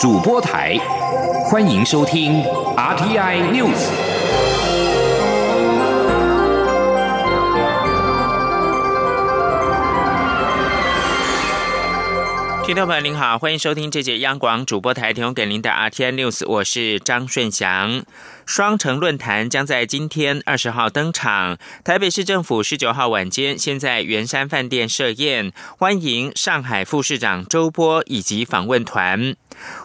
[0.00, 0.78] 主播台，
[1.50, 2.42] 欢迎收听
[2.74, 3.90] RTI News。
[12.64, 18.02] 听众朋友您好，欢迎收听这节央广主播台提供给您的 RTI News，我是张顺祥。
[18.50, 21.56] 双城论坛将在今天二十号登场。
[21.84, 29.36] 台北市政府十九号晚间先在圆山饭店设宴，欢迎上海副市长周波以及访问团。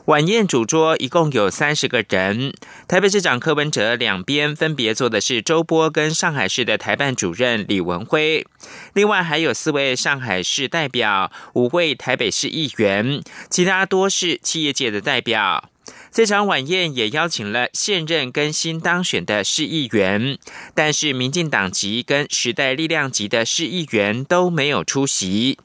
[0.05, 2.55] 晚宴主桌一共有三十个人，
[2.87, 8.47] 台北市长柯文哲两边分别坐的是周波跟上海市的台办主任李文辉，
[8.93, 15.69] 另外还有四位上海市代表，五位台北市议员，其他多是企业界的代表。
[16.15, 20.37] 这场晚宴也邀请了现任跟新当选的市议员，
[20.73, 25.59] 但是民进党籍跟时代力量籍的市议员都没有出席。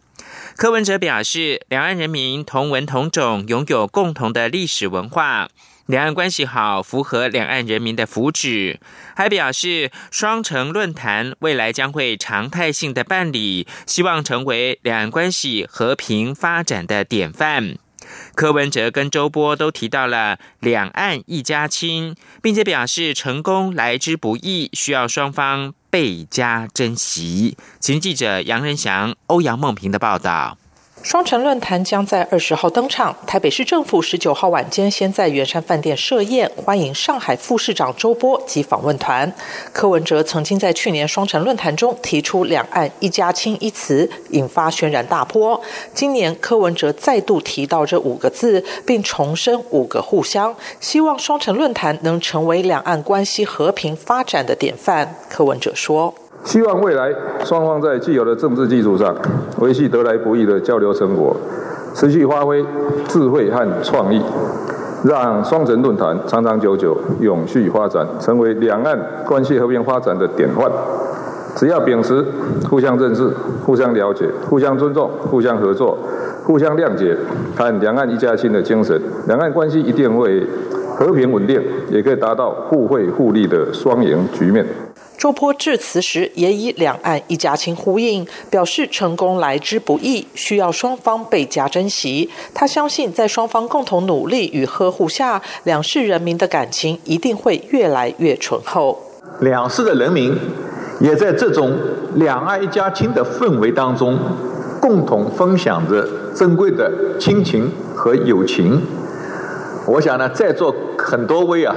[0.57, 5.49] 柯文哲表示，两岸人民同文同种，拥有共同的历史文化，
[5.87, 8.79] 两岸关系好，符合两岸人民的福祉。
[9.15, 17.77] 还表示，双城论坛未来将会常态性的办理，希望成为两岸关系和平发展的典范。
[18.35, 27.57] 柯文哲跟周波都提到了两岸一家亲，并且表示成功来之不易，需要双方倍加珍惜。
[27.79, 30.57] 请记者杨仁祥、欧阳梦平的报道。
[31.03, 33.17] 双城论坛将在二十号登场。
[33.27, 39.33] 台北市政府十九号晚间先在圆山饭店设宴，欢迎上海副市长周波及访问团。
[39.73, 45.59] 柯文哲曾经在去年双城论坛中提出“两岸一家亲”一词，引发轩然大波。
[45.95, 55.17] 今年柯文哲再度提到这五个字，并重申“五个互相”，希望双城论坛能成为两岸关系和平发展的典范。
[55.31, 56.15] 柯文哲说。
[56.45, 59.15] 希望未来双方在既有的政治基础上，
[59.59, 61.37] 维系得来不易的交流成果，
[61.95, 62.65] 持续发挥
[63.09, 64.21] 智慧和创意，
[65.05, 70.71] 让双城论坛长长久久、永续发展，成为两岸关系和平发展的典范。
[71.57, 72.25] 只要秉持
[72.69, 73.29] 互相认识、
[73.65, 75.99] 互相了解、互相尊重、互相合作、
[76.45, 77.17] 互相谅解
[77.57, 80.47] 和两岸一家亲的精神，两岸关系一定会
[80.97, 84.65] 和平稳定，也可以达到互惠互利的双赢局面。
[85.21, 92.31] 周波致辞时也以“两岸一家亲”呼应，表示成功来之不易，需要双方倍加珍惜。
[92.55, 98.99] 他相信，在双方共同努力与呵护下，两市人民的感情一定会越来越醇厚。
[99.41, 100.35] 两市的人民
[101.01, 101.77] 也在这种
[102.17, 104.19] “两岸一家亲”的氛围当中，
[104.81, 108.81] 共同分享着珍贵的亲情和友情。
[109.87, 111.77] 我想呢，在座很多位啊。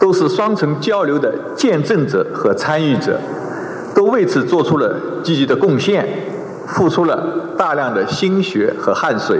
[0.00, 3.20] 都是双城交流的见证者和参与者，
[3.94, 6.08] 都为此做出了积极的贡献，
[6.66, 9.38] 付出了大量的心血和汗水。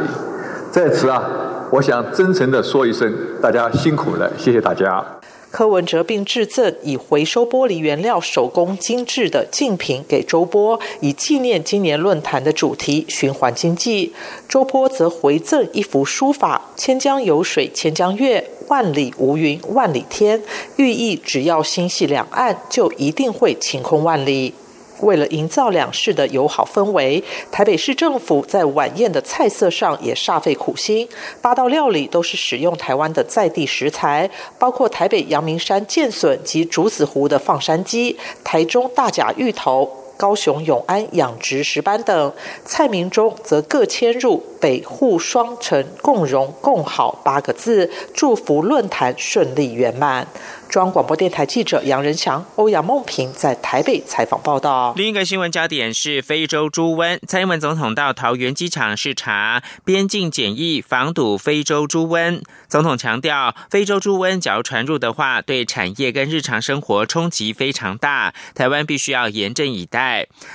[0.71, 1.25] 在此啊，
[1.72, 5.04] 我想真诚的说一声，大家辛苦了，谢谢大家。
[5.50, 14.15] 柯文哲并致赠以回收玻璃原料手工精致的竞品给周波，以纪念今年论坛的主题“循环经济”。
[14.48, 20.41] 周波则回赠一幅书法“千江有水千江月，万里无云万里天”，
[20.78, 24.54] 寓意只要心系两岸，就一定会晴空万里。
[25.00, 31.09] 为了营造两市的友好氛围，台北市政府在晚宴的菜色上也煞费苦心，
[31.41, 39.99] 八道料理都是使用台湾的在地食材，包括台北阳明山剑笋及竹子湖的放山鸡，台中大甲芋头。
[40.20, 50.28] 高雄永安养殖石斑等蔡明忠，则各迁入“北沪双城共荣共好”八个字，祝福论坛顺利圆满。
[50.69, 54.92] 中央广播电台记者杨仁祥、欧阳梦平在台北采访报道。
[54.94, 62.42] 另一个新闻焦点是非洲猪瘟，蔡英文总统到桃园机场视察边境检疫，防堵非洲猪瘟。
[62.69, 70.09] 总统强调，非洲猪瘟假如传入的话，对产业跟日常生活冲击非常大，台湾必须要严阵以待。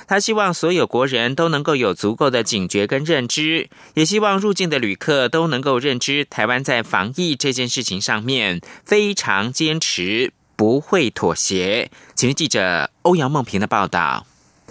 [0.06, 10.32] 他希望所有国人都能够有足够的警觉跟认知，也希望入境的旅客都能够认知台湾在防疫这件事情上面非常坚持。
[10.56, 11.90] 不会妥协。
[12.14, 14.26] 请记者欧阳梦平的报道。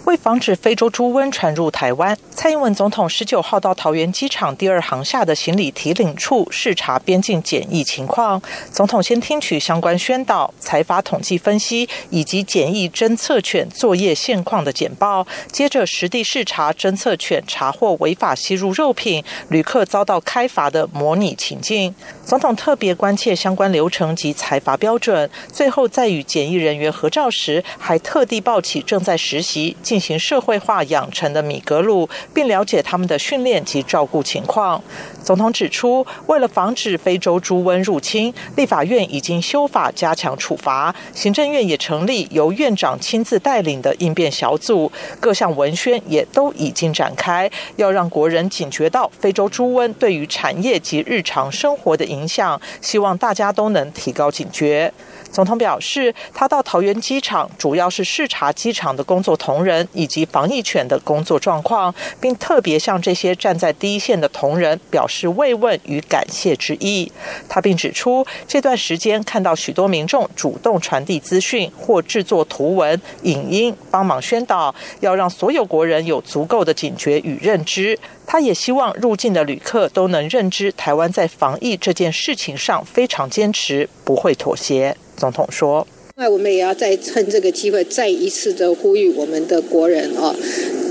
[0.06, 8.40] 为防止非洲猪瘟传入台湾，蔡英文总统十九号到桃园机场第二航厦的行李提领处视察边境检疫情况。
[8.70, 21.92] 总统先听取相关宣导、财阀统计分析以及检疫侦测犬作业现况的简报，接着实地视察侦测犬查获违法吸入肉品、旅客遭到开罚的模拟情境。
[22.24, 29.76] 总统特别关切相关流程及财阀标准，最后在与检疫人员合照时，还特地抱起正在实习。
[29.96, 34.78] 进行社会化养成的米格鲁，并了解他们的训练及照顾情况。
[35.22, 54.92] 总统指出，为了防止非洲猪瘟入侵，立法院已经修法加强处罚，行政院也成立由院长亲自带领的应变小组，各项文宣也都已经展开，要让国人警觉到非洲猪瘟对于产业及日常生活的影响，希望大家都能提高警觉。
[55.30, 67.10] 总统表示，他到桃园机场主要是视察机场的工作同仁以及防疫犬的工作状况，并特别向这些站在第一线的同仁表示慰问与感谢之意。
[67.48, 77.98] 他并指出，这段时间看到许多民众主动传递资讯或制作图文、影音，帮忙宣导，要让所有国人有足够的警觉与认知。
[78.26, 84.96] 他也希望入境的旅客都能认知，台湾在防疫这件事情上非常坚持，不会妥协。
[85.16, 85.86] 总统说
[86.16, 90.34] ：“那我们也要再趁这个机会，再一次的呼吁我们的国人啊，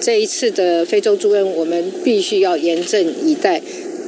[0.02, 3.62] 这一次的非洲猪瘟，我们必须要严阵以待。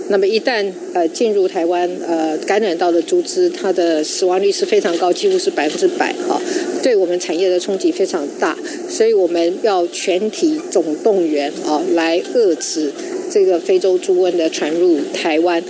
[0.10, 6.42] 那么一旦呃进入台湾，呃感染到的猪只，它的死亡率是非常高，几乎是百分之百啊，
[6.82, 8.58] 对我们产业的冲击非常大，
[8.90, 12.92] 所以我们要全体总动员啊，来遏制。”
[13.30, 15.62] 这个非洲猪瘟的传入台湾。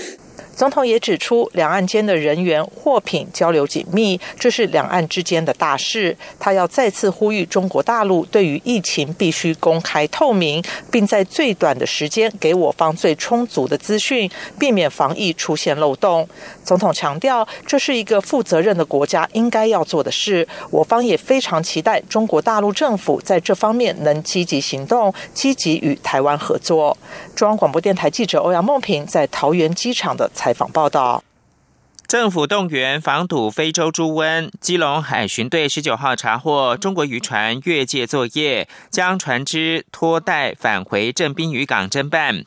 [0.57, 6.17] 总统也指出，两岸间的人员、货品交流紧密，这是两岸之间的大事。
[6.39, 14.27] 他要再次呼吁中国大陆，对于疫情必须公开透明，并在最短的时间给我方最充足的资讯，
[14.57, 16.27] 避免防疫出现漏洞。
[16.63, 20.47] 总统强调，这是一个负责任的国家应该要做的事。
[20.71, 26.97] 我方也非常期待中国大陆政府在这方面能积极行动，积极与台湾合作。
[27.35, 30.46] 中央广播电台记者欧阳梦平在桃园机场的采。
[30.47, 31.25] 采访报道：
[32.07, 42.45] 政府动员防堵非洲猪瘟，基隆海巡队十九号查获中国渔船越界作业，将船只拖带返回镇滨渔港侦办。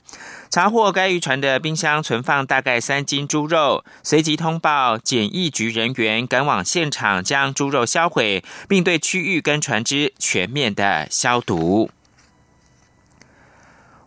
[0.48, 11.90] 查获该渔船的冰箱存放大概三斤猪肉，随即通报检疫局人员赶往现场将猪肉销毁，并对区域跟船只全面的消毒。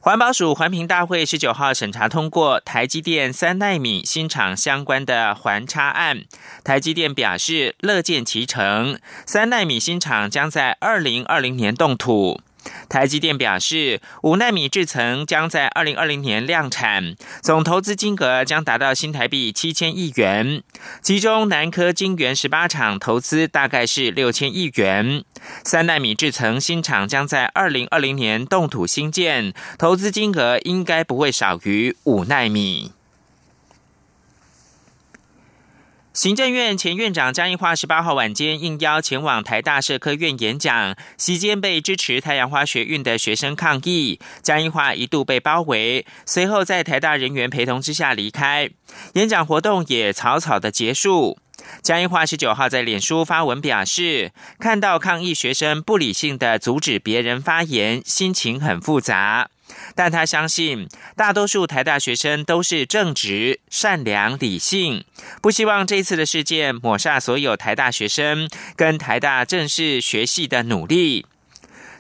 [0.04, 6.26] 环保署环评大会十九号审查通过台积电三纳米新厂相关的环差案。
[6.62, 12.42] 台积电表示乐见其成，三纳米新厂将在二零二零年动土。
[12.90, 20.64] 台积电表示，五纳米制程将在二零二零年量产，总投资金额将达到新台币七千亿元，
[21.02, 25.24] 其中南科晶圆十八厂投资大概是六千亿元。
[25.64, 32.92] 三纳米制程新厂将在二零二零年动土兴建，投资金额应该不会少于五纳米。
[36.14, 48.70] 行政院前院长江宜桦十八号晚间应邀前往台大社科院演讲，席间被支持太阳花学运的学生抗议，江宜桦一度被包围，随后在台大人员陪同之下离开，
[49.14, 51.40] 演讲活动也草草的结束。
[51.82, 59.50] 江宜桦十九号在脸书发文表示，看到抗议学生不理性的阻止别人发言，心情很复杂。
[59.96, 65.06] 但他相信，大多数台大学生都是正直、善良、理性，
[65.42, 71.26] 不希望这次的事件抹杀所有台大学生跟台大正式学系的努力。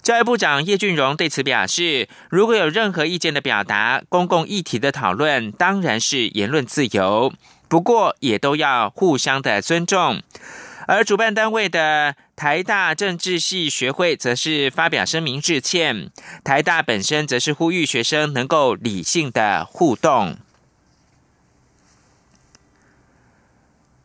[0.01, 7.31] 教育部长叶俊荣对此表示，如果有任何意见的表达，公共议题的讨论当然是言论自由，
[7.69, 10.21] 不过也都要互相的尊重。
[10.87, 16.09] 而主办单位的台大政治系学会则是发表声明致歉，
[16.43, 20.37] 台大本身则是呼吁学生能够理性的互动。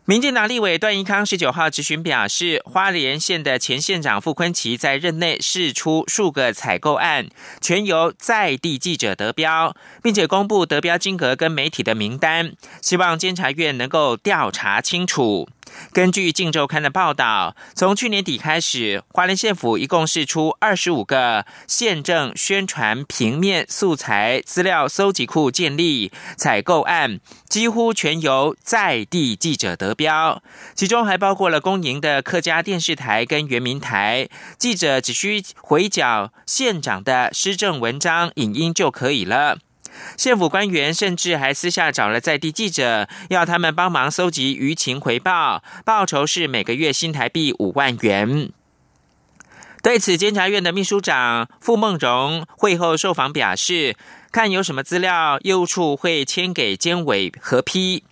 [0.05, 7.29] 民进党立委段宜康十九号质询表示，花莲县的前县长傅昆奇在任内释出数个采购案，
[7.61, 15.47] 全由在地记者得标，并且公布得标金额跟媒体的名单，希望监察院能够调查清楚。
[15.93, 30.43] 根据《镜周刊》的报道，从去年底开始，花莲县府一共释出二十五个县政宣传平面素材资料搜集库建立采购案，几乎全由在地记者得标，
[30.75, 39.59] 其中还包括了公营的客家电视台跟原民台，记者只需回缴县长的施政文章影音就可以了。
[40.17, 48.51] 县府官员甚至还私下找了在地记者，要他们帮忙搜集舆情回报，报酬是每个月新台币五万元。
[49.81, 53.97] 对此，监察院的秘书长傅梦荣会后受访表示，
[54.33, 58.03] 看有什么资料，业务处会签给监委核批。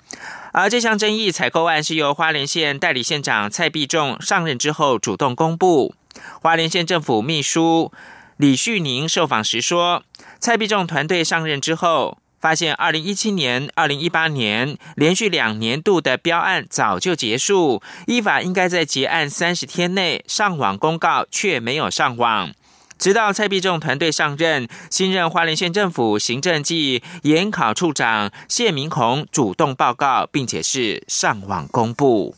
[0.52, 5.94] 而这项争议采购案是由花莲县代理县长蔡必仲上任之后主动公布，
[6.40, 7.92] 花莲县政府秘书。
[8.38, 10.02] 李旭宁受访时说，
[10.46, 12.18] 蔡必仲团队上任之后。
[12.38, 22.52] 发现，二零一七年、二零一八年连续两年度的标案早就结束，依法应该在结案三十天内上网公告，却没有上网。
[22.96, 32.36] 直到蔡必仲团队上任，新任花莲县政府行政暨研考处长谢明宏主动报告，并且是上网公布。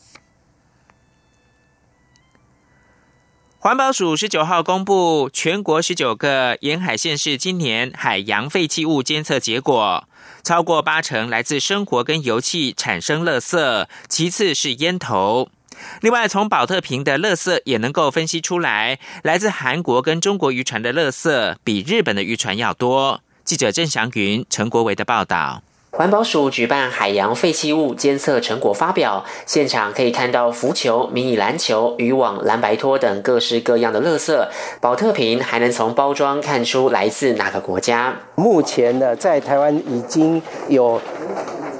[3.61, 10.07] 环保署十九号公布全国十九个沿海县市今年海洋废弃物监测结果，
[10.45, 15.49] 超过八成来自生活跟油气产生垃圾，其次是烟头。
[15.99, 23.19] 另外，从保特瓶的垃圾也能够分析出来，来自韩国跟中国渔船的垃圾比日本的渔船要多。
[23.43, 25.61] 记者郑祥云、陈国维的报道。
[25.91, 34.47] 环保署举办海洋废弃物监测成果发表，现场可以看到浮球、迷你篮球、渔网、蓝白拖等各式各样的垃圾。
[34.79, 38.15] 保特瓶还能从包装看出来自哪个国家。
[38.35, 41.01] 目前呢，在台湾已经有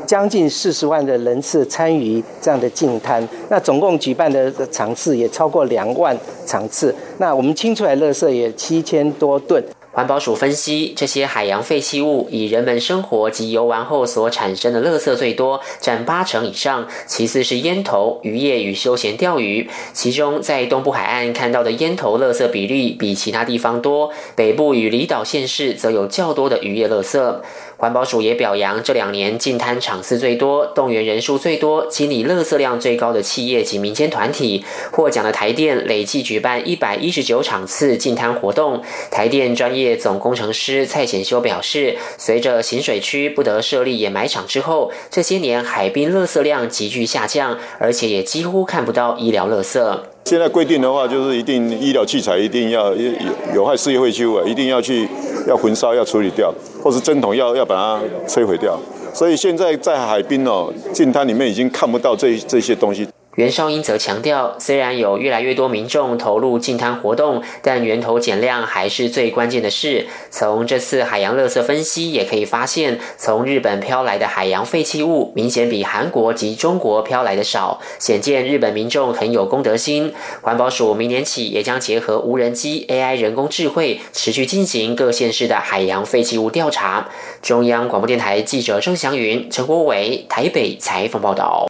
[0.07, 6.93] 将近四十万的人次参与这样的净滩，那总共举办的场次也超过两万场次。
[7.19, 9.63] 那我们清出来垃圾也七千多吨。
[9.99, 16.87] 环保署分析，这些海洋废弃物以人们生活及游玩后所产生的垃圾最多，占八成以上。
[17.05, 19.69] 其次是烟头、渔业与休闲钓鱼。
[19.91, 27.35] 其中，在东部海岸看到的烟头垃圾比例比其他地方多，北部与离岛县市则有较多的渔业垃圾。
[27.75, 34.65] 环保署也表扬这两年进滩场次最多、动员人数最多、清理垃圾量最高的企业及民间团体。
[34.91, 38.81] 获奖的台电累计举办一百一十九场次进滩活动。
[39.09, 49.99] 台电专业总工程师蔡显修表示，随着咸水区不得设立掩埋场之后，这些年海滨垃圾量急剧下降，而且也几乎看不到医疗垃圾。
[50.25, 53.11] 现在规定的话，就是一定医疗器材一定要有
[53.55, 55.07] 有害事业废弃物啊，一定要去
[55.47, 56.53] 要焚烧要处理掉，
[56.83, 58.79] 或是针筒要要把它摧毁掉。
[59.13, 63.07] 所以现在在海滨哦，近滩里面已经看不到这这些东西。
[63.39, 70.07] 袁绍英则强调，虽然有越来越多民众投入净滩活动，但源头减量还是最关键的事。
[70.29, 80.13] 从这次海洋垃圾分析也可以发现，从日本飘来的海洋废弃物明显比韩国及中国飘来的少，显见日本民众很有公德心。
[80.41, 87.07] 环保署明年起也将结合无人机、AI 人工智慧，持续进行各县市的海洋废弃物调查。
[87.41, 91.68] 中央广播电台记者郑祥云、陈国伟台北采访报道。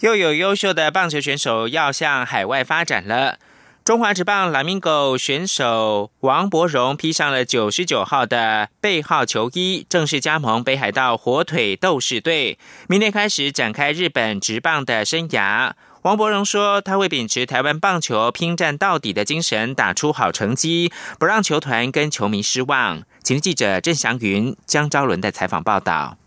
[0.00, 3.38] 又有优秀的棒球选手要向海外发展了。
[3.84, 15.72] 中华职棒蓝明狗选手王博荣披上了九十九号的背号球衣，正式加盟北海道火腿斗士队，明天开始展开日本职棒的生涯。
[16.02, 23.02] 王博荣说，他会秉持台湾棒球拼战到底的精神，打出好成绩，不让球团跟球迷失望。
[23.22, 26.19] 请记者郑祥云、江昭伦的采访报道。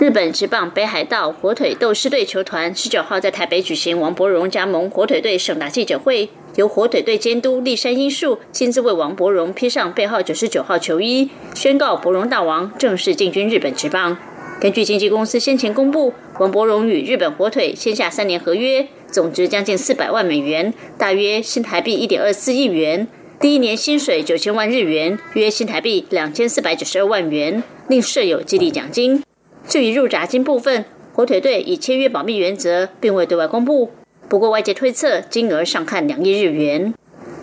[0.00, 14.16] 日本职棒北海道火腿斗士队球团十九号在台北举行王伯荣加盟火腿队盛大记者会，由火腿队监督立山英树亲自为王伯荣披上背号九十九号球衣，宣告伯荣大王正式进军日本职棒。
[14.60, 23.08] 根据经纪公司先前公布，王伯荣与日本火腿签下三年合约，总值将近四百万美元，大约新台币一点二四亿元。
[23.40, 29.20] 第一年薪水九千万日元，约新台币两千四百九十二万元，另设有激励奖金。
[29.68, 33.90] 至于入闸金部分，火腿队以签约保密原则，并未对外公布。
[34.26, 36.94] 不过外界推测金额上看两亿日元。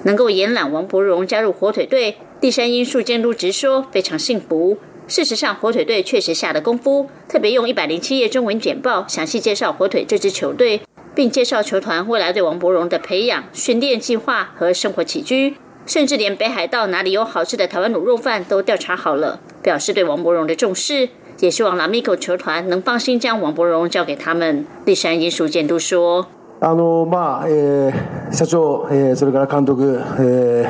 [0.05, 4.77] 能够延揽王伯荣加入火腿队，第三因素监督直说非常幸福。
[5.08, 10.82] 事实上，火腿队确实下了功夫，特别用一百零七页中文简报详细介绍火腿这支球队，
[11.13, 21.10] 并介绍球团未来对王伯荣的培养、训练计划和生活起居，甚至连北海道哪里有好吃的台湾卤肉饭都调查好了，表示对王伯荣的重视。
[21.42, 24.65] 也希望拉米狗球团能放心将王博荣交给他们。
[24.86, 26.25] 立山英树监督说
[26.62, 27.94] ：“あのまあ、え
[28.32, 30.65] 社長、えそれから監督、え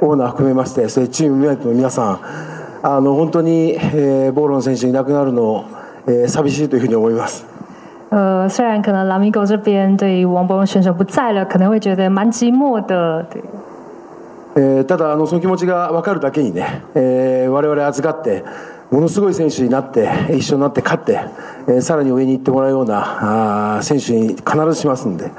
[0.00, 2.20] オーナー含めまして、それチームメイトの皆さん、
[2.82, 5.64] あの本当に、えボーロン選手いなくなるの、
[6.08, 7.46] え寂しいというふうに思います。”
[8.10, 13.24] 呃，虽然可能拉米狗这边对于王博荣选手不在了，可能会觉得蛮寂寞的。
[13.30, 13.42] 对。
[14.56, 18.42] えただあのその気持ちが分かるだけにね、え我々預かって。
[18.90, 21.20] ものすごい選手になって一緒になって勝って、
[21.66, 25.30] えー、さらに上に行ってもらうようなあ選手に必ずしますんで、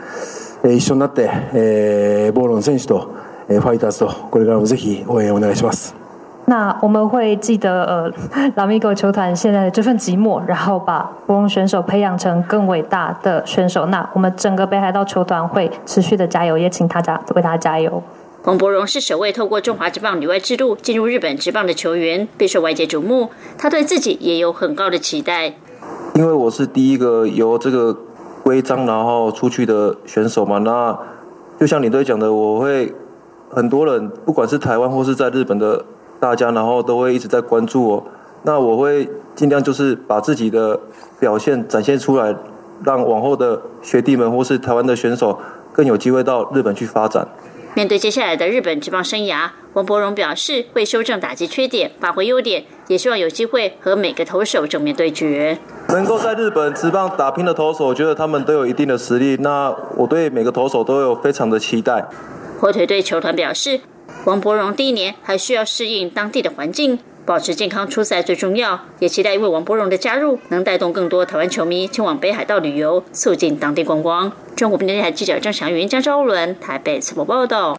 [0.63, 3.11] えー、一緒になって、えー、ボーロン選手と、
[3.47, 5.95] えー、ファイターズとこれからもぜひ応援お願いします。
[6.45, 8.11] 那我们会记得呃，
[8.55, 13.85] 拉米狗球团现在的这份寂寞，然后把波隆选手培养成更伟大的选手。
[13.87, 18.01] 那我们整个北海道球团会持续的加油，也请大家为他加油。
[18.45, 23.29] 王柏荣是首位透过中华职棒旅外制度进入日本职棒的球员，备受外界瞩目。
[23.57, 25.53] 他对自己也有很高的期待。
[26.15, 27.95] 因为我是第一个由这个
[28.41, 30.97] 规章然后出去的选手嘛，那
[31.59, 32.93] 就像领队讲的，我会
[33.49, 35.83] 很多人不管是台湾或是在日本的
[36.21, 38.03] 大家，然后都会一直在关注我。
[38.43, 40.79] 那我会尽量就是把自己的
[41.19, 42.33] 表现展现出来，
[42.85, 45.37] 让往后的学弟们或是台湾的选手
[45.73, 47.27] 更有机会到日本去发展。
[47.75, 55.57] 面对接下来的日本职棒生涯，王柏荣表示会修正打击缺点，发挥优点，也希望有机会和每个投手正面对决。
[55.89, 59.37] 能够在日本职棒打拼的投手，我觉得他们都有一定的实力。
[59.39, 62.05] 那我对每个投手都有非常的期待。
[62.59, 63.79] 火腿队球团表示，
[64.25, 66.99] 王柏荣第一年还需要适应当地的环境，
[67.29, 68.79] 保持健康出赛最重要。
[68.97, 74.31] 也期待因为王柏荣的加入，能带动更多台湾球迷前往北海道旅游，促进当地观光。
[74.55, 77.77] 中国电视台记者张祥云、江昭伦台北采访报道。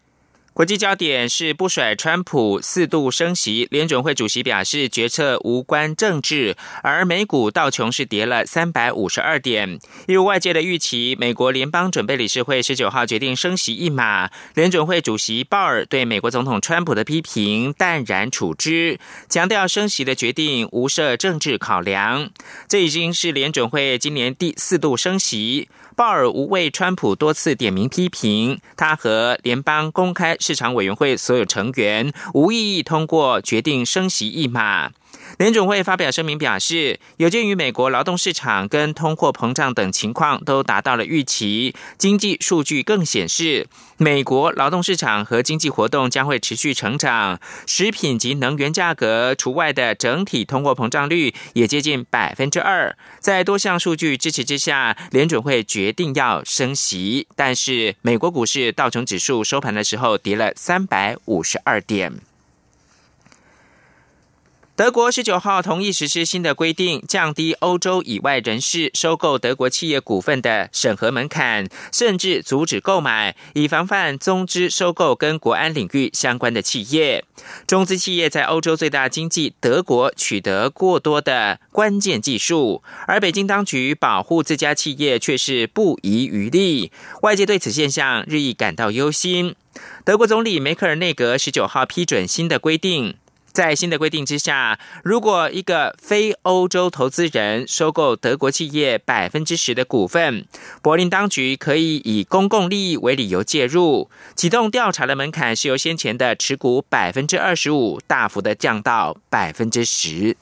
[0.52, 9.78] 国际焦点是不甩川普四度升息，联准会主席表示决策无关政治，而美股道琼是跌了三百五十二点。
[10.08, 22.28] 一如外界的预期，美国联邦准备理事会十九号决定升息一码，联准会主席鲍尔对美国总统川普的批评淡然处之，强调升息的决定无涉政治考量。
[22.68, 25.68] 这已经是联准会今年第四度升息。
[26.00, 34.92] 鲍尔无畏川普多次点名批评，他和联邦公开市场委员会所有成员无异议通过决定升息一码。
[35.38, 52.94] 联准会发表声明表示，有鉴于美国劳动市场跟通货膨胀等情况都达到了预期，经济数据更显示，美国劳动市场和经济活动将会持续成长，食品及能源价格除外的整体通货膨胀率也接近百分之二。
[53.18, 62.29] 在多项数据支持之下，联准会决定要升息，但是美国股市道琼指数收盘的时候跌了三百五十二点。
[64.80, 77.22] 德国十九号同意实施新的规定，降低欧洲以外人士收购德国企业股份的审核门槛，甚至阻止购买，以防范中资收购跟国安领域相关的企业。
[77.66, 86.90] 中资企业在欧洲最大经济德国取得过多的关键技术，而北京当局保护自家企业却是不遗余力。
[87.20, 89.54] 外界对此现象日益感到忧心。
[90.06, 93.16] 德国总理梅克尔内阁十九号批准新的规定。
[93.52, 100.46] 在新的规定之下，如果一个非欧洲投资人收购德国企业百分之十的股份，
[100.82, 110.36] 柏林当局可以以公共利益为理由介入，启动调查的门槛是由先前的持股百分之二十五大幅的降到百分之十。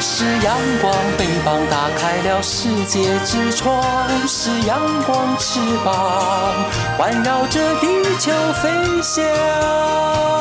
[0.00, 6.54] 是阳光，翅膀打开了世界之窗；是阳光，翅膀
[6.96, 7.86] 环绕着地
[8.18, 8.30] 球
[8.62, 10.37] 飞翔。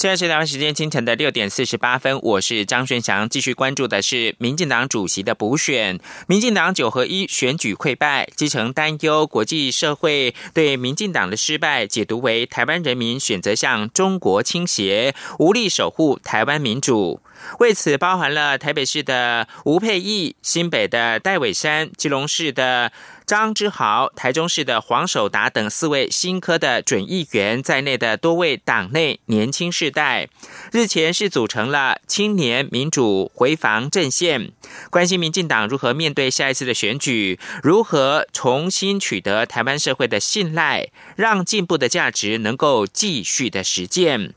[0.00, 6.00] 现在是台湾时间清晨的六点四十八分，我是张顺祥，继续关注的是民进党主席的补选。
[6.26, 17.20] 民进党九合一选举溃败，基层担忧国际社会对民进党的失败解读为台湾人民选择向中国倾斜，无力守护台湾民主。
[17.58, 22.90] 为此，包含了台北市的吴佩义、新北的戴伟山、基隆市的。
[23.30, 30.28] 张之豪、台中市的黄守达等四位新科的准议员在内的多位党内年轻世代，
[30.72, 34.50] 日前是组成了青年民主回防阵线，
[34.90, 44.34] 关心民进党如何面对下一次的选举，如何重新取得台湾社会的信赖，让进步的价值能够继续的实践。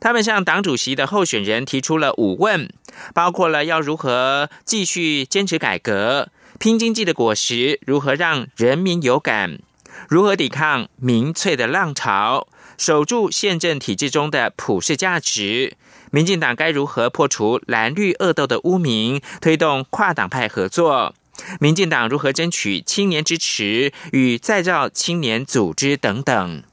[0.00, 2.72] 他们向党主席的候选人提出了五问，
[3.12, 6.28] 包括了要如何继续坚持改革。
[6.58, 9.60] 拼经济的果实如何让人民有感？
[10.08, 12.48] 如何抵抗民粹的浪潮？
[12.76, 15.76] 守住宪政体制中的普世价值？
[16.10, 19.20] 民进党该如何破除蓝绿恶斗的污名？
[19.40, 21.14] 推动跨党派合作？
[21.60, 26.64] 民进党如何争取青年支持与再造青年组织等等？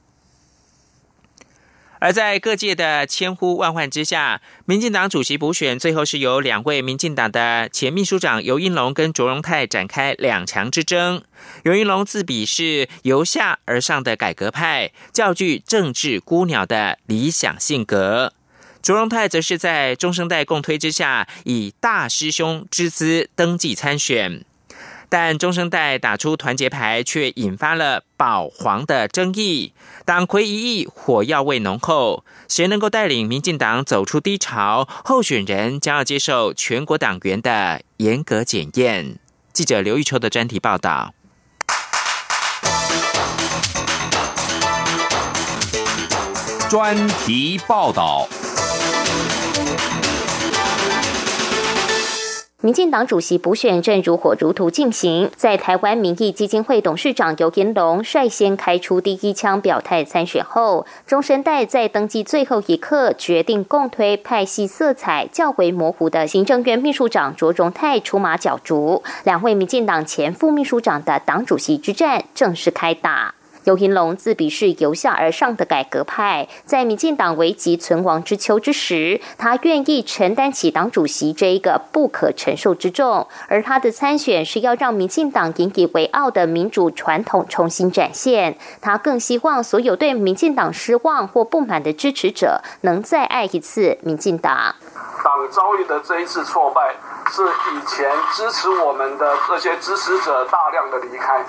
[1.98, 11.22] 而在各界的千呼万唤之下，民进党主席补选最后是由两位民进党的前秘书长尤英龙跟卓荣泰展开两强之争。
[11.64, 18.30] 尤英龙自比是由下而上的改革派，较具政治孤鸟的理想性格；
[18.82, 24.44] 卓荣泰则是在中生代共推之下，以大师兄之姿登记参选。
[25.08, 29.72] 但中生代打出团结牌，却引发了保皇的争议。
[30.04, 32.24] 党魁一役，火药味浓厚。
[32.48, 34.88] 谁能够带领民进党走出低潮？
[35.04, 39.18] 候选人将要接受全国党员的严格检验。
[39.52, 41.14] 记者刘玉秋的专题报道。
[46.68, 48.28] 专题报道。
[52.66, 73.35] 民进党主席补选正如火如荼进行，在台湾民意基金会董事长尤延龙率先开出第一枪表态参选后，中生代在登记最后一刻决定共推派系色彩较为模糊的行政院秘书长卓荣泰出马角逐，两位民进党前副秘书长的党主席之战正式开打。
[73.66, 88.56] 尤银龙自比是由下而上的改革派，在民进党危急存亡之秋之时，他愿意承担起党主席这一个不可承受之重，而他的参选是要让民进党引以为傲的民主传统重新展现。
[88.80, 94.76] 他更希望所有对民进党失望或不满的支持者，能再爱一次民进党。
[95.24, 96.94] 党遭遇的这一次挫败，
[97.32, 101.44] 是以前支持我们的这些支持者大量的离开。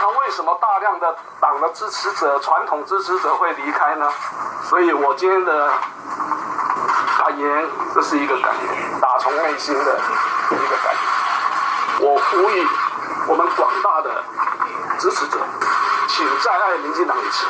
[0.00, 4.10] 那为什么大量的党的支持者、传统支持者会离开呢？
[4.64, 5.70] 所以我今天的
[7.18, 12.08] 感言，这是一个感言，打从内心的一个感言。
[12.08, 12.66] 我呼吁
[13.26, 14.24] 我们广大的
[14.98, 15.38] 支持者，
[16.08, 17.44] 请再爱民进党一次。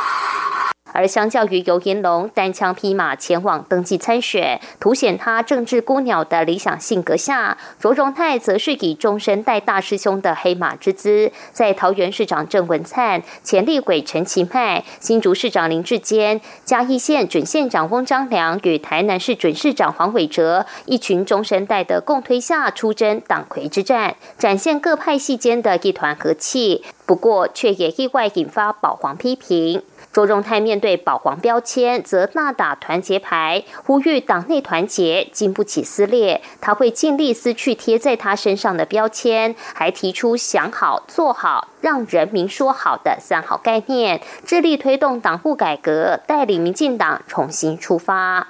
[0.92, 26.84] 而相较于尤延龙单枪匹马前往登记参选，凸显他政治孤鸟的理想性格下，卓荣泰则是以终身带大师兄的黑马之姿，在桃园市长郑文灿、前立鬼陈其迈、新竹市长林志坚、嘉义县准县长翁章良与台南市准市长黄伟哲一群终身代的共推下出征党魁之战，展现各派系间的一团和气。
[27.06, 29.82] 不过，却也意外引发保皇批评。
[30.12, 36.42] 周仲泰面对保皇标签，则大打团结牌，呼吁党内团结，经不起撕裂。
[36.60, 48.48] 他会尽力撕去贴在他身上的标签，还提出想好、做好、让人民说好的三好概念，致力推动党务改革，带领民进党重新出发。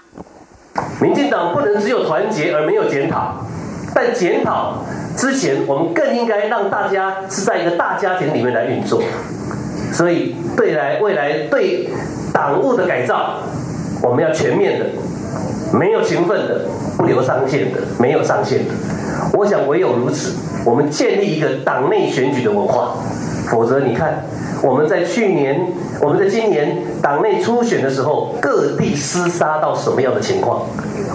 [1.03, 3.35] 民进党不能只有团结而没有检讨，
[3.95, 4.83] 但检讨
[5.15, 9.03] 之前，我们更应该让大家是在一个大家庭里面来运作。
[9.93, 11.89] 所以，对来未来对
[12.33, 13.43] 党务的改造，
[14.03, 14.87] 我们要全面的，
[15.73, 16.63] 没有情分的，
[16.97, 18.75] 不留上限的，没有上限的。
[19.33, 22.97] 我想唯有如此，我们建立一个党内选举的文化。
[23.51, 24.25] 否则，你看
[24.63, 25.61] 我们在去年，
[26.01, 30.63] 我们在今年党内初选的时候，各地厮杀到什么样的情况？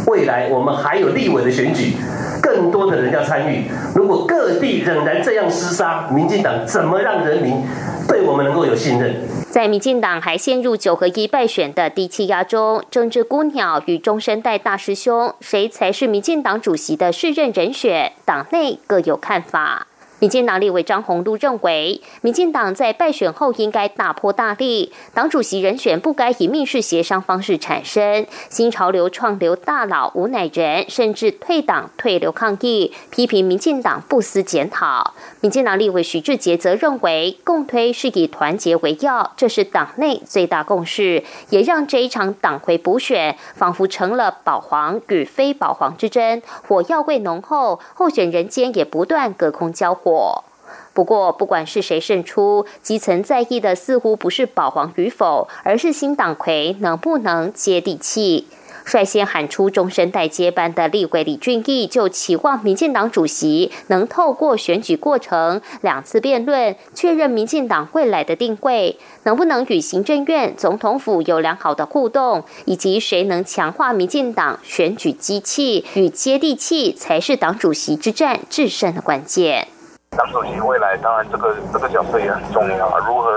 [0.08, 1.94] 未来我们还有立委的选举，
[2.42, 3.64] 更多的人要参与。
[3.96, 7.64] 如果各地仍然这样厮杀，民进党怎么让人民？
[8.08, 9.16] 对我们能够有信任。
[9.50, 18.12] 在民进党还陷入九合一败选的低气压中，政治孤鸟与中生代大师兄，谁才是民进党主席的适任人选？
[18.26, 19.88] 党内各有看法。
[20.20, 28.26] 民进党立委张宏禄认为，民进党在败选后应该大破大立，党主席人选不该以密室协商方式产生。
[28.50, 35.14] 新潮流创流大佬吴乃仁甚至退党退流抗议，批评民进党不思检讨。
[35.46, 50.44] 民进党立委徐志杰则认为，共推是以团结为要，这是党内最大共识，也让这一场党魁补选仿佛成了保皇与非保皇之争，火药味浓厚，候选人间也不断隔空交火。
[50.96, 58.48] 不过，不管是谁胜出，基层在意的似乎不是保皇与否，而是新党魁能不能接地气。
[58.86, 79.68] 率先喊出终身代接班的立委李俊毅，就期望民进党主席能透过选举过程两次辩论，确认民进党未来的定位，能不能与行政院、总统府有良好的互动，以及谁能强化民进党选举机器与接地气，才是党主席之战制胜的关键。
[80.18, 83.30] 党主席未来当然这个这个角色也很重要啊，如何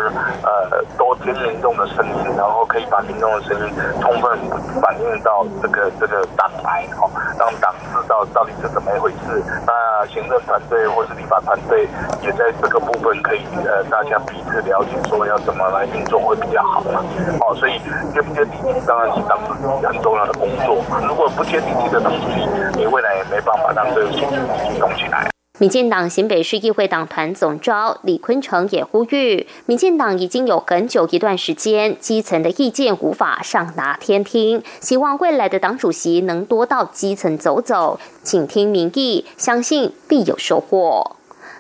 [0.43, 4.39] 呃多听民众的声音，然后可以把民众的声音充分
[4.81, 9.43] 反映到这个这个党台哈，让党知道到底是怎么一回事。
[9.67, 11.89] 那行政团队或是立法团队
[12.23, 17.05] 也在这个部分可以呃大家彼此了解，说要怎么来运作会比较好嘛。
[17.41, 17.79] 哦，所以
[18.15, 20.83] 接不接地气当然是党主席很重要的工作。
[21.07, 25.29] 如果不接地气的党主席，你未来也没办法让这个事情动起来。
[25.61, 41.17] 民进党新北市议会党团总召李坤成也呼吁，民进党已经有很久一段时间，基层的意见无法上达天听，希望未来的党主席能多到基层走走，请听民意，相信必有收获。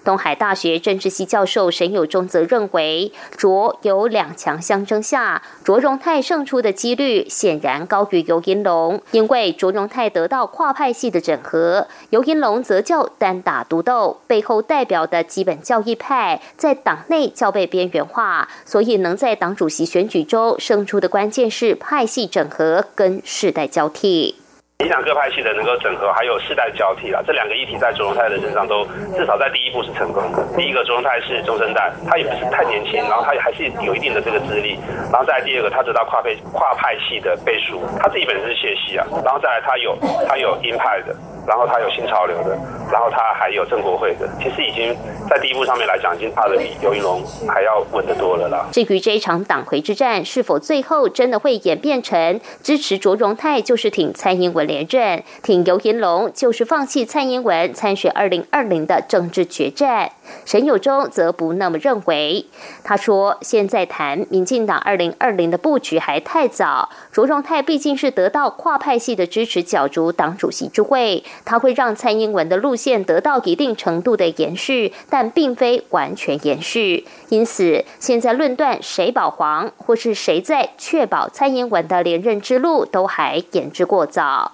[0.08, 24.36] 东海大学政治系教授沈友忠则认为，卓有两强相争下，卓荣泰胜出的几率显然高于尤银龙，因为卓荣泰得到跨派系的整合，尤银龙则较单打独斗，背后代表的基本教义派在党内较被边缘化，所以能在党主席选举中胜出的关键是派系整合跟世代交替。
[24.84, 28.86] 影响各派系的能够整合，还有世代交替啊，这两个议题在卓荣泰的身上都
[29.16, 30.38] 至少在第一步是成功的。
[30.56, 34.78] 第一个，卓荣泰是中生代，他也不是太年轻，然后他还是有一定的这个资历。
[35.10, 39.04] 然后再来第二个，他得到跨派跨派系的背书，他自己本身是谢系啊。
[39.24, 41.12] 然后再来他有他有鹰派的，
[41.48, 42.50] 然后他有新潮流的，
[42.92, 44.28] 然后他还有郑国会的。
[44.38, 44.94] 其实已经
[45.28, 48.68] 在第一步上面来讲，已经差的比尤一龙还要稳得多了啦。
[48.70, 54.68] 至于这一场党魁之战是否最后真的会演变成支持卓荣泰就是挺蔡英文？
[54.68, 60.12] 连任挺尤银龙就是放弃蔡英文参选二零二零的政治决战，
[60.44, 62.44] 沈友忠则不那么认为。
[62.84, 77.06] 他说：“现在谈民进党二零二零的布局还太早，卓荣泰毕竟是得到跨派系的支持角逐党主席之位，它会让蔡英文的路线得到一定程度的延续，但并非完全延续。
[77.28, 84.52] 因此，现在论断谁保皇或是谁在确保蔡英文的连任之路，都还言之过早。”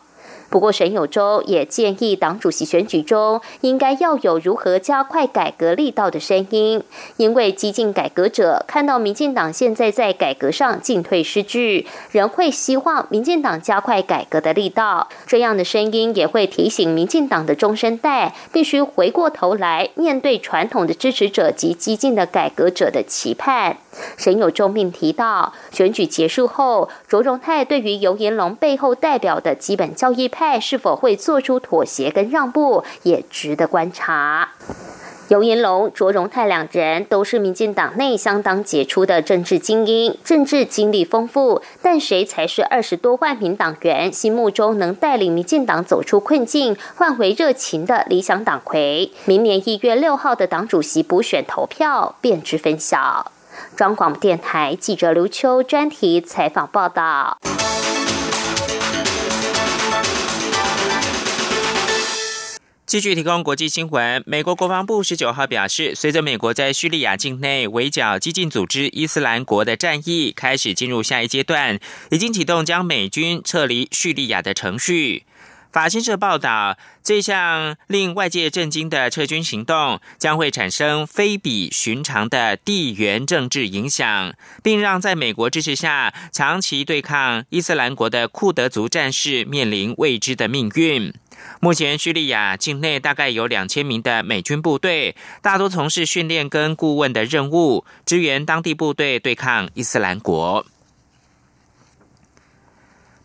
[0.55, 6.81] 不过，沈友洲也建议，党主席选举中应该要有如何加快改革力道的声音，
[7.17, 15.09] 因为激进改革者看到民进党现在在改革上进退失据，仍会希望民进党加快改革的力道。
[15.27, 23.79] 这样的声音也会提醒民进党的中生代，必须回过头来面对传统的支持者及激进的改革者的期盼。
[24.17, 34.51] 沈友忠并提到，选举结束后，卓荣泰对于尤延龙背后代表的基本教义派是否会做出妥协跟让步，也值得观察。
[35.29, 41.63] 尤延龙、卓荣泰两人都是民进党内相当杰出的政治精英，政治经历丰富。
[41.81, 49.11] 但谁才是二十多万名党员心目中能带领民进党走出困境、换回热情的理想党魁？
[49.25, 53.33] 明年一月六号的党主席补选投票便知分晓。
[53.75, 57.39] 中广电台记者刘秋专题采访报道。
[62.95, 64.23] 继续提供国际新闻。
[64.25, 71.81] 美国国防部十九号表示，随着美国在叙利亚境内围剿激进组织伊斯兰国的战役开始进入下一阶段，
[72.13, 75.25] 已经启动将美军撤离叙利亚的程序。
[75.73, 91.13] 法新社报道，这项令外界震惊的撤军行动将会产生非比寻常的地缘政治影响，并让在美国支持下长期对抗伊斯兰国的库德族战士面临未知的命运。
[91.61, 100.67] 目前，叙利亚境内大概有两千名的美军部队，大多从事训练跟顾问的任务，支援当地部队对抗伊斯兰国。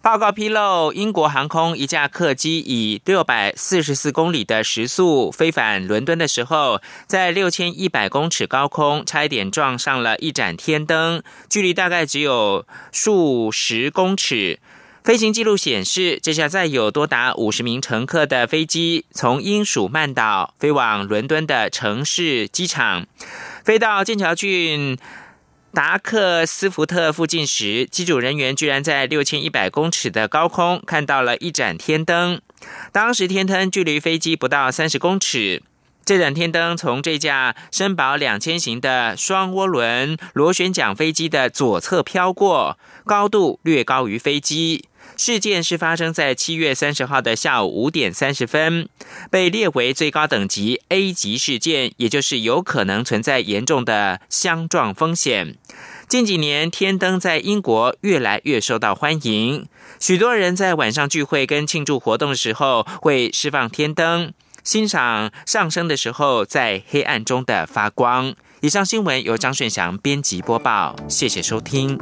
[0.01, 14.59] 报告披露，英国航空一架客机以六百四十四公里的时速飞返伦敦的时候，在六千一百公尺高空差一点撞上了一盏天灯，距离大概只有数十公尺。
[15.09, 23.07] 飞行记录显示，这架载有多达五十名乘客的飞机从英属曼岛飞往伦敦的城市机场，
[23.65, 24.99] 飞到剑桥郡。
[25.73, 32.39] 达克斯福特附近时，机组人员居然在六千一百公尺的高空看到了一盏天灯。
[32.91, 35.63] 当时天灯距离飞机不到三十公尺。
[36.05, 44.85] 这盏天灯从这架深宝两千型的双涡轮螺旋桨飞机的左侧飘过，高度略高于飞机。
[45.19, 48.87] 事件是发生在七月三十号的下午五点三十分，
[49.29, 55.57] 被列为最高等级 A 级事件，也就是有可能存在严重的相撞风险。
[56.07, 59.67] 近几年，天灯在英国越来越受到欢迎，
[59.99, 64.31] 许多人在晚上聚会跟庆祝活动的时候会释放天灯，
[64.63, 68.33] 欣赏上升的时候在黑暗中的发光。
[68.61, 71.99] 以上新闻由张顺祥编辑播报，谢谢收听。